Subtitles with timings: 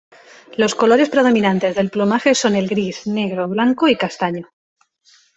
[0.57, 4.49] Los colores predominantes del plumaje son el gris, negro, blanco y castaño.